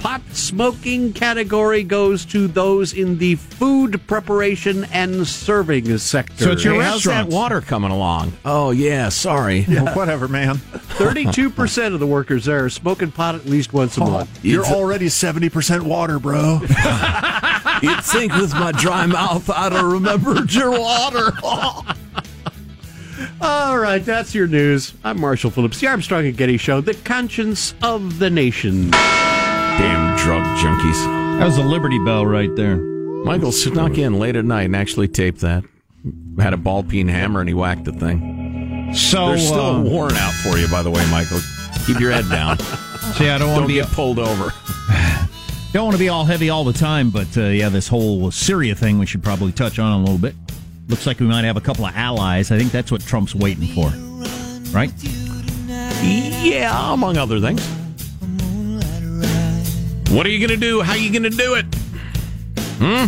[0.03, 6.43] pot smoking category goes to those in the food preparation and serving sector.
[6.43, 8.33] So it's your Hey, how's that water coming along?
[8.43, 9.65] Oh, yeah, sorry.
[9.73, 10.57] Well, whatever, man.
[10.57, 14.43] 32% of the workers there are smoking pot at least once a oh, month.
[14.43, 16.59] You're already 70% water, bro.
[17.81, 21.31] You'd think with my dry mouth I'd have remembered your water.
[23.41, 24.93] All right, that's your news.
[25.03, 28.91] I'm Marshall Phillips, the Armstrong and Getty Show, the conscience of the nation.
[29.77, 31.39] Damn drug junkies.
[31.39, 32.77] That was a Liberty Bell right there.
[33.25, 35.63] Michael snuck in late at night and actually taped that.
[36.37, 38.93] Had a ball peen hammer and he whacked the thing.
[38.93, 41.39] So, There's still uh, a warrant out for you, by the way, Michael.
[41.87, 42.59] Keep your head down.
[43.15, 44.53] See, I don't want to be get pulled over.
[45.73, 48.75] don't want to be all heavy all the time, but uh, yeah, this whole Syria
[48.75, 50.35] thing we should probably touch on a little bit.
[50.87, 52.51] Looks like we might have a couple of allies.
[52.51, 53.87] I think that's what Trump's waiting for,
[54.71, 54.91] right?
[56.03, 57.65] Yeah, among other things.
[60.13, 60.81] What are you going to do?
[60.81, 61.65] How are you going to do it?
[62.77, 63.05] Hmm?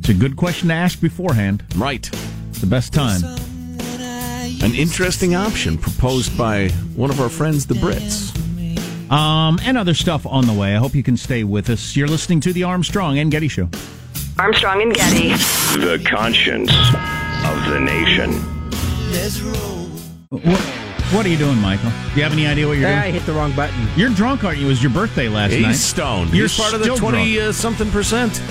[0.00, 1.64] It's a good question to ask beforehand.
[1.76, 2.06] Right.
[2.50, 3.24] It's the best time.
[4.62, 8.36] An interesting option proposed by one of our friends, the Brits.
[9.10, 10.76] Um, and other stuff on the way.
[10.76, 11.96] I hope you can stay with us.
[11.96, 13.70] You're listening to the Armstrong and Getty Show.
[14.38, 15.30] Armstrong and Getty.
[15.80, 18.32] The conscience of the nation.
[20.28, 20.75] What,
[21.12, 21.90] what are you doing, Michael?
[21.90, 22.98] Do you have any idea what you're doing?
[22.98, 23.88] I hit the wrong button.
[23.96, 24.66] You're drunk, aren't you?
[24.66, 25.58] It was your birthday last night.
[25.58, 25.74] He's night.
[25.76, 26.30] stoned.
[26.34, 27.48] You're He's part of the still 20 drunk.
[27.48, 28.42] uh, something percent.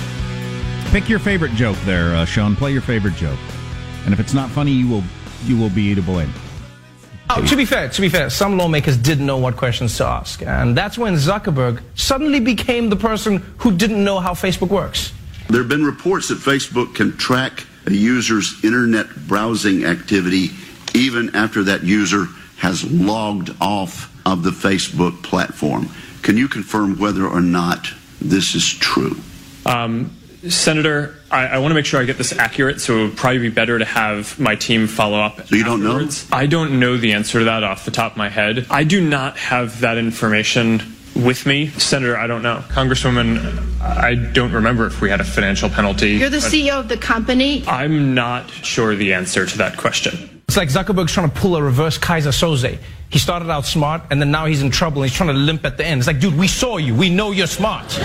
[0.91, 2.55] Pick your favorite joke there, uh, Sean.
[2.55, 3.39] Play your favorite joke.
[4.05, 5.03] And if it's not funny, you will
[5.43, 6.31] you will be to blame.
[7.29, 10.43] Oh, to be fair, to be fair, some lawmakers didn't know what questions to ask,
[10.43, 15.11] and that's when Zuckerberg suddenly became the person who didn't know how Facebook works.
[15.49, 20.51] There have been reports that Facebook can track a user's internet browsing activity
[20.93, 25.89] even after that user has logged off of the Facebook platform.
[26.21, 27.87] Can you confirm whether or not
[28.19, 29.17] this is true?
[29.65, 30.15] Um,
[30.49, 33.39] Senator, I, I want to make sure I get this accurate, so it would probably
[33.39, 35.47] be better to have my team follow up.
[35.47, 36.07] So you don't know?
[36.31, 38.67] I don't know the answer to that off the top of my head.
[38.69, 40.81] I do not have that information
[41.15, 41.67] with me.
[41.69, 42.63] Senator, I don't know.
[42.69, 46.11] Congresswoman, I don't remember if we had a financial penalty.
[46.11, 47.63] You're the CEO of the company.
[47.67, 50.35] I'm not sure the answer to that question.
[50.47, 52.79] It's like Zuckerberg's trying to pull a reverse Keyser Söze.
[53.10, 55.65] He started out smart, and then now he's in trouble, and he's trying to limp
[55.65, 55.99] at the end.
[55.99, 56.93] It's like, dude, we saw you.
[56.93, 57.86] We know you're smart.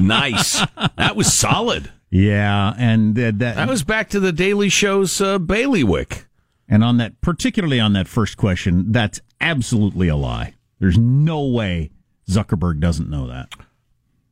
[0.00, 0.60] nice.
[0.96, 1.90] That was solid.
[2.10, 6.26] Yeah, and uh, that That was back to the Daily Show's uh, bailiwick.
[6.68, 10.54] And on that, particularly on that first question, that's absolutely a lie.
[10.80, 11.90] There's no way
[12.28, 13.48] Zuckerberg doesn't know that.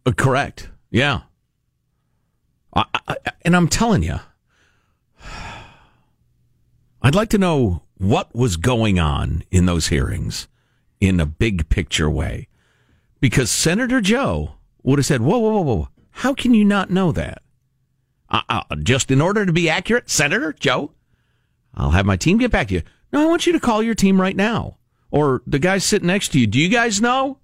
[0.05, 0.69] Uh, correct.
[0.91, 1.21] Yeah.
[2.75, 4.21] I, I, and I'm telling you,
[7.07, 10.49] I'd like to know what was going on in those hearings
[11.01, 12.49] in a big picture way.
[13.21, 15.89] Because Senator Joe would have said, whoa, whoa, whoa, whoa.
[16.11, 17.43] How can you not know that?
[18.29, 20.95] Uh, uh, just in order to be accurate, Senator Joe,
[21.77, 22.83] I'll have my team get back to you.
[23.13, 24.77] No, I want you to call your team right now.
[25.13, 26.49] Or the guy sitting next to you.
[26.49, 27.39] Do you guys know?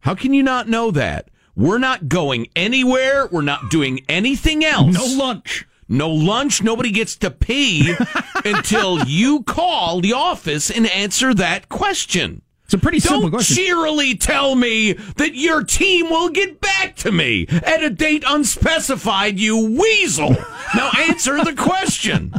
[0.00, 1.28] How can you not know that?
[1.54, 3.26] We're not going anywhere.
[3.26, 4.94] We're not doing anything else.
[4.94, 5.66] No lunch.
[5.88, 6.62] No lunch.
[6.62, 7.94] Nobody gets to pee
[8.44, 12.42] until you call the office and answer that question.
[12.64, 13.56] It's a pretty simple Don't question.
[13.56, 19.38] cheerily tell me that your team will get back to me at a date unspecified,
[19.38, 20.30] you weasel.
[20.74, 22.32] now answer the question.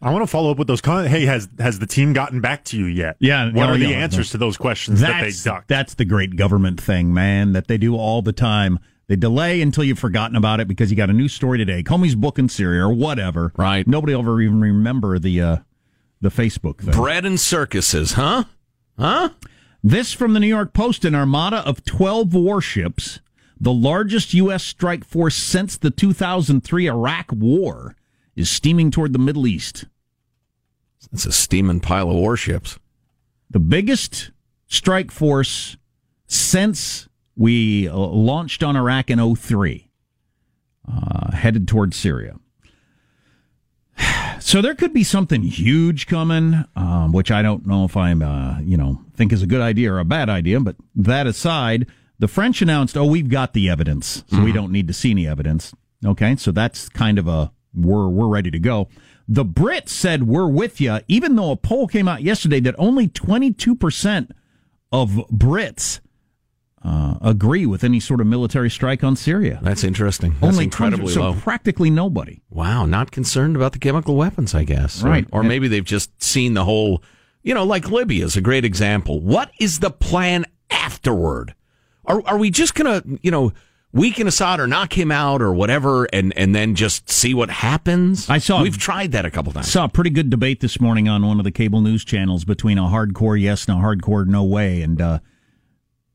[0.00, 0.80] I want to follow up with those.
[0.80, 3.16] Con- hey, has has the team gotten back to you yet?
[3.20, 5.68] Yeah, What are the answers to those questions that they That's, ducked?
[5.68, 8.78] that's the great government thing, man, that they do all the time.
[9.12, 11.82] They delay until you've forgotten about it because you got a new story today.
[11.82, 13.52] Comey's book in Syria or whatever.
[13.58, 13.86] Right.
[13.86, 15.56] Nobody will ever even remember the uh,
[16.22, 16.94] the Facebook thing.
[16.94, 18.44] Bread and circuses, huh?
[18.98, 19.28] Huh?
[19.84, 23.20] This from the New York Post an armada of 12 warships,
[23.60, 24.64] the largest U.S.
[24.64, 27.94] strike force since the 2003 Iraq War,
[28.34, 29.84] is steaming toward the Middle East.
[31.12, 32.78] It's a steaming pile of warships.
[33.50, 34.30] The biggest
[34.68, 35.76] strike force
[36.26, 39.88] since we uh, launched on Iraq in 03,
[40.90, 42.36] uh, headed toward Syria.
[44.40, 48.58] So there could be something huge coming, um, which I don't know if I'm, uh,
[48.60, 50.58] you know, think is a good idea or a bad idea.
[50.58, 51.86] But that aside,
[52.18, 55.28] the French announced, "Oh, we've got the evidence, so we don't need to see any
[55.28, 55.72] evidence."
[56.04, 58.88] Okay, so that's kind of a we're we're ready to go.
[59.28, 63.06] The Brits said we're with you, even though a poll came out yesterday that only
[63.06, 64.32] 22 percent
[64.90, 66.00] of Brits
[66.84, 69.60] uh, agree with any sort of military strike on Syria.
[69.62, 70.32] That's interesting.
[70.40, 71.34] That's only incredibly 20 so low.
[71.34, 72.40] practically nobody.
[72.50, 75.04] Wow, not concerned about the chemical weapons, I guess.
[75.04, 75.26] Or- Right.
[75.30, 77.02] Or, maybe they've just seen the whole,
[77.42, 79.20] you know, like Libya is a great example.
[79.20, 81.54] What is the plan afterward?
[82.04, 83.52] Are, are we just going to, you know,
[83.92, 88.28] weaken Assad or knock him out or whatever and, and then just see what happens?
[88.28, 89.70] I saw- We've tried that a couple times.
[89.70, 92.78] Saw a pretty good debate this morning on one of the cable news channels between
[92.78, 94.82] a hardcore yes and a hardcore no way.
[94.82, 95.18] And, uh,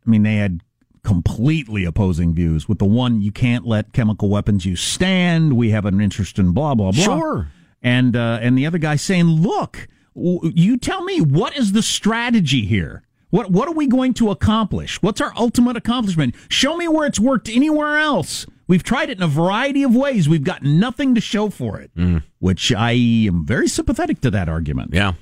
[0.08, 0.62] I mean, they had
[1.04, 2.68] completely opposing views.
[2.68, 5.56] With the one, you can't let chemical weapons use stand.
[5.56, 7.04] We have an interest in blah, blah, blah.
[7.04, 7.48] Sure.
[7.82, 11.82] And, uh, and the other guy saying, look, w- you tell me, what is the
[11.82, 13.04] strategy here?
[13.30, 15.02] What, what are we going to accomplish?
[15.02, 16.36] What's our ultimate accomplishment?
[16.50, 18.46] Show me where it's worked anywhere else.
[18.68, 20.28] We've tried it in a variety of ways.
[20.28, 21.92] We've got nothing to show for it,
[22.40, 24.94] which I am very sympathetic to that argument.
[24.94, 25.14] Yeah.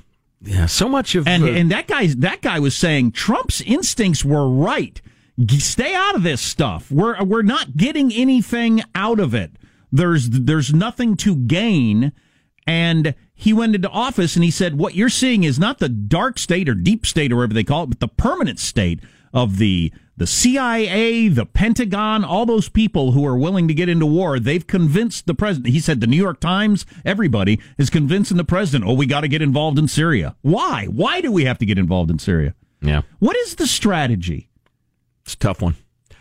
[0.45, 4.47] Yeah, so much of and and that guy that guy was saying Trump's instincts were
[4.49, 5.01] right.
[5.39, 6.91] G- Stay out of this stuff.
[6.91, 9.51] We're we're not getting anything out of it.
[9.91, 12.11] There's there's nothing to gain,
[12.67, 16.37] and he went into office and he said, "What you're seeing is not the dark
[16.37, 18.99] state or deep state or whatever they call it, but the permanent state
[19.35, 24.05] of the the CIA, the Pentagon, all those people who are willing to get into
[24.05, 24.39] war.
[24.39, 25.73] They've convinced the president.
[25.73, 28.89] He said the New York Times, everybody is convincing the president.
[28.89, 30.37] Oh, we got to get involved in Syria.
[30.41, 30.85] Why?
[30.85, 32.55] Why do we have to get involved in Syria?
[32.81, 34.47] Yeah, What is the strategy?
[35.25, 35.75] it's a tough one.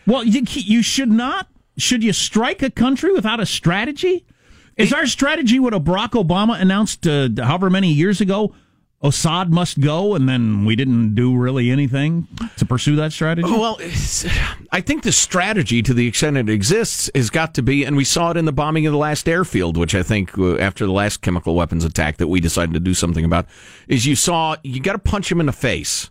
[0.07, 1.47] Well, you, you should not.
[1.79, 4.27] Should you strike a country without a strategy?
[4.77, 8.55] Is our strategy what Barack Obama announced uh, however many years ago?
[9.05, 12.27] Assad must go, and then we didn't do really anything
[12.57, 13.47] to pursue that strategy.
[13.47, 13.79] Well,
[14.73, 18.05] I think the strategy, to the extent it exists, has got to be, and we
[18.05, 20.93] saw it in the bombing of the last airfield, which I think uh, after the
[20.93, 23.47] last chemical weapons attack that we decided to do something about,
[23.89, 26.11] is you saw you got to punch him in the face.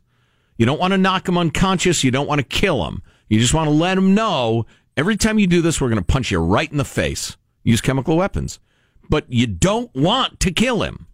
[0.58, 2.04] You don't want to knock him unconscious.
[2.04, 3.02] You don't want to kill him.
[3.28, 6.06] You just want to let him know every time you do this, we're going to
[6.06, 7.38] punch you right in the face.
[7.64, 8.60] Use chemical weapons,
[9.10, 11.08] but you don't want to kill him.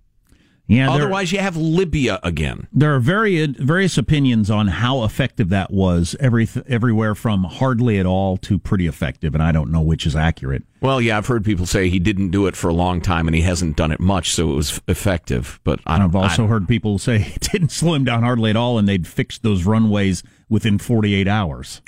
[0.70, 2.68] Yeah, Otherwise, you have Libya again.
[2.72, 6.16] There are very various opinions on how effective that was.
[6.20, 10.16] Every everywhere from hardly at all to pretty effective, and I don't know which is
[10.16, 10.62] accurate.
[10.80, 13.36] Well, yeah, I've heard people say he didn't do it for a long time and
[13.36, 15.60] he hasn't done it much, so it was effective.
[15.64, 18.78] But I I've also heard people say it didn't slow him down hardly at all,
[18.78, 21.82] and they'd fixed those runways within 48 hours.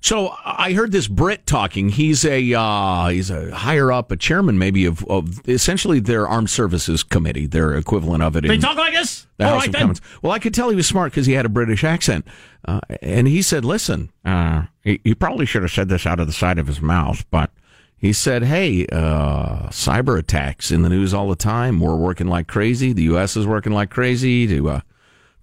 [0.00, 1.88] So I heard this Brit talking.
[1.88, 6.50] He's a uh, he's a higher up, a chairman maybe of, of essentially their armed
[6.50, 8.46] services committee, their equivalent of it.
[8.46, 9.26] They talk like this.
[9.38, 9.80] the All House right of then.
[9.80, 10.00] Commons.
[10.22, 12.26] Well, I could tell he was smart because he had a British accent,
[12.66, 16.26] uh, and he said, "Listen, uh, he, he probably should have said this out of
[16.26, 17.50] the side of his mouth, but."
[17.98, 21.80] He said, "Hey, uh, cyber attacks in the news all the time.
[21.80, 22.92] We're working like crazy.
[22.92, 23.38] The U.S.
[23.38, 24.80] is working like crazy to uh,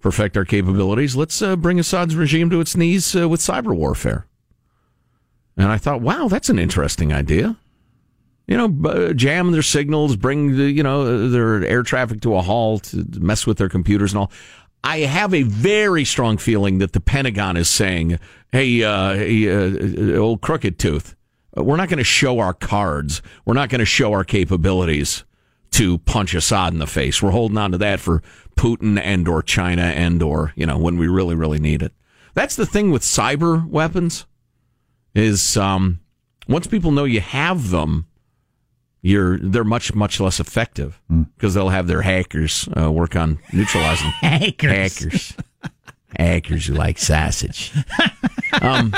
[0.00, 1.16] perfect our capabilities.
[1.16, 4.28] Let's uh, bring Assad's regime to its knees uh, with cyber warfare."
[5.56, 7.56] And I thought, wow, that's an interesting idea.
[8.46, 12.92] You know, jam their signals, bring the, you know their air traffic to a halt,
[12.92, 14.32] mess with their computers and all.
[14.82, 18.18] I have a very strong feeling that the Pentagon is saying,
[18.52, 21.16] "Hey, uh, hey uh, old crooked tooth,
[21.56, 23.22] uh, we're not going to show our cards.
[23.46, 25.24] We're not going to show our capabilities
[25.70, 27.22] to punch Assad in the face.
[27.22, 28.22] We're holding on to that for
[28.56, 31.94] Putin and or China and or you know when we really really need it."
[32.34, 34.26] That's the thing with cyber weapons
[35.14, 36.00] is um,
[36.48, 38.06] once people know you have them,
[39.02, 41.00] you're they're much much less effective
[41.36, 44.70] because they'll have their hackers uh, work on neutralizing Hackers.
[44.70, 45.36] hackers
[46.18, 47.72] hackers who like sausage.
[48.62, 48.94] um,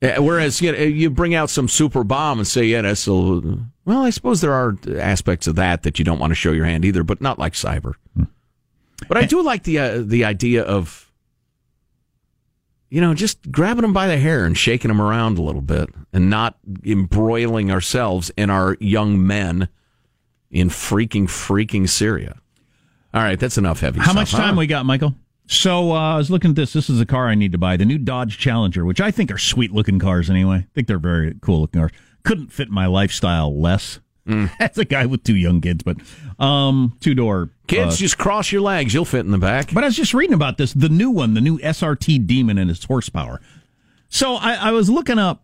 [0.00, 4.02] whereas you know, you bring out some super bomb and say, yeah, that's a, well,
[4.02, 6.84] I suppose there are aspects of that that you don't want to show your hand
[6.84, 7.94] either, but not like cyber.
[9.08, 11.05] But I do like the uh, the idea of
[12.96, 15.90] you know, just grabbing them by the hair and shaking them around a little bit
[16.14, 19.68] and not embroiling ourselves and our young men
[20.50, 22.38] in freaking, freaking Syria.
[23.12, 24.60] All right, that's enough heavy How stuff, much time huh?
[24.60, 25.14] we got, Michael?
[25.46, 26.72] So uh, I was looking at this.
[26.72, 27.76] This is a car I need to buy.
[27.76, 30.56] The new Dodge Challenger, which I think are sweet looking cars anyway.
[30.56, 31.92] I think they're very cool looking cars.
[32.22, 34.00] Couldn't fit my lifestyle less.
[34.26, 34.50] Mm.
[34.58, 35.96] That's a guy with two young kids, but
[36.38, 38.92] um, two door Kids, just cross your legs.
[38.94, 39.72] You'll fit in the back.
[39.74, 42.70] But I was just reading about this, the new one, the new SRT Demon and
[42.70, 43.40] its horsepower.
[44.08, 45.42] So I, I was looking up.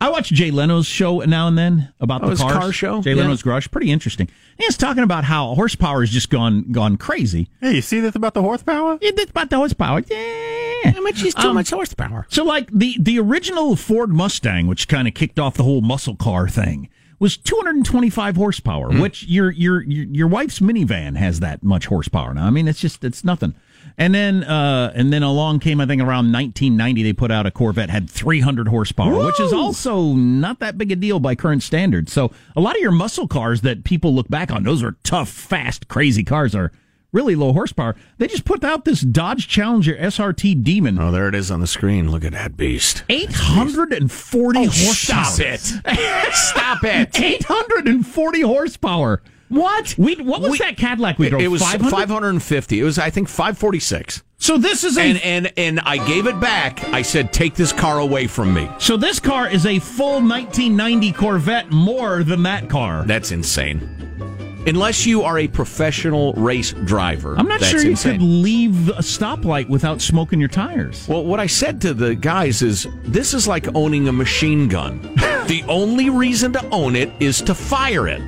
[0.00, 2.52] I watch Jay Leno's show now and then about Oh, the cars.
[2.52, 3.00] car show?
[3.02, 3.22] Jay Yeah.
[3.22, 4.28] Leno's Garage, pretty interesting.
[4.58, 7.48] And he's talking about how horsepower has just gone gone crazy.
[7.60, 8.98] Hey, you see this about the horsepower?
[9.00, 10.02] Yeah, that's about the horsepower.
[10.10, 10.90] Yeah.
[10.90, 12.26] How much is too Um, much horsepower?
[12.30, 16.16] So, like the the original Ford Mustang, which kind of kicked off the whole muscle
[16.16, 16.88] car thing,
[17.22, 18.90] was 225 horsepower.
[18.90, 19.00] Hmm.
[19.00, 22.46] Which your, your your your wife's minivan has that much horsepower now.
[22.46, 23.54] I mean, it's just it's nothing.
[23.96, 27.52] And then uh, and then along came I think around 1990 they put out a
[27.52, 32.12] Corvette had 300 horsepower, which is also not that big a deal by current standards.
[32.12, 35.28] So a lot of your muscle cars that people look back on, those are tough,
[35.28, 36.72] fast, crazy cars are
[37.12, 37.94] really low horsepower.
[38.18, 40.98] They just put out this Dodge Challenger SRT Demon.
[40.98, 42.10] Oh, there it is on the screen.
[42.10, 43.04] Look at that beast.
[43.08, 45.24] 840 Oh, horsepower.
[45.24, 45.60] stop it.
[46.34, 47.18] Stop it.
[47.20, 49.22] 840 horsepower.
[49.48, 49.94] What?
[49.98, 51.42] We what was We- that Cadillac we drove?
[51.42, 51.90] It was 500?
[51.90, 52.80] 550.
[52.80, 54.22] It was, I think, 546.
[54.38, 56.82] So this is a And, and, and I gave it back.
[56.88, 58.68] I said, take this car away from me.
[58.78, 63.04] so this car is a full 1990 Corvette more than that car.
[63.06, 64.31] That's insane.
[64.66, 67.34] Unless you are a professional race driver.
[67.36, 68.18] I'm not sure you insane.
[68.18, 71.06] could leave a stoplight without smoking your tires.
[71.08, 75.00] Well, what I said to the guys is this is like owning a machine gun.
[75.46, 78.20] the only reason to own it is to fire it.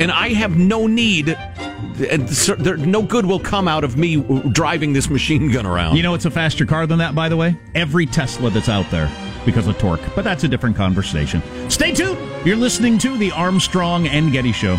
[0.00, 4.16] And I have no need And there, no good will come out of me
[4.52, 5.96] driving this machine gun around.
[5.96, 7.56] You know it's a faster car than that, by the way?
[7.74, 9.10] Every Tesla that's out there
[9.44, 10.00] because of torque.
[10.14, 11.42] But that's a different conversation.
[11.68, 12.18] Stay tuned.
[12.46, 14.78] You're listening to the Armstrong and Getty Show.